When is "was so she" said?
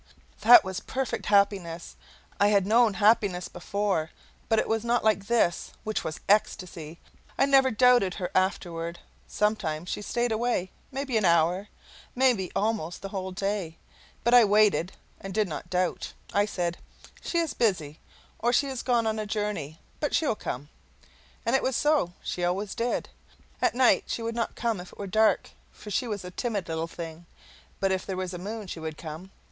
21.61-22.43